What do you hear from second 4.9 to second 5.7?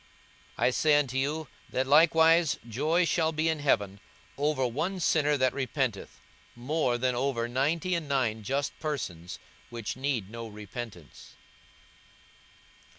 sinner that